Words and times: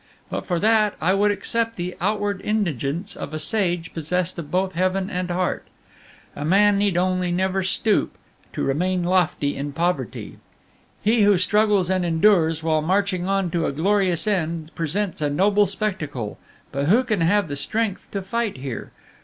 But 0.31 0.47
for 0.47 0.57
that, 0.57 0.95
I 0.99 1.13
would 1.13 1.29
accept 1.29 1.75
the 1.75 1.95
outward 2.01 2.41
indigence 2.43 3.15
of 3.15 3.35
a 3.35 3.37
sage 3.37 3.93
possessed 3.93 4.39
of 4.39 4.49
both 4.49 4.73
heaven 4.73 5.11
and 5.11 5.29
heart. 5.29 5.67
A 6.35 6.43
man 6.43 6.79
need 6.79 6.97
only 6.97 7.31
never 7.31 7.61
stoop, 7.61 8.17
to 8.53 8.63
remain 8.63 9.03
lofty 9.03 9.55
in 9.55 9.73
poverty. 9.73 10.39
He 11.03 11.21
who 11.21 11.37
struggles 11.37 11.91
and 11.91 12.03
endures, 12.03 12.63
while 12.63 12.81
marching 12.81 13.27
on 13.27 13.51
to 13.51 13.67
a 13.67 13.71
glorious 13.71 14.25
end, 14.25 14.73
presents 14.73 15.21
a 15.21 15.29
noble 15.29 15.67
spectacle; 15.67 16.39
but 16.71 16.87
who 16.87 17.03
can 17.03 17.21
have 17.21 17.47
the 17.47 17.55
strength 17.55 18.09
to 18.09 18.23
fight 18.23 18.57
here? 18.57 18.89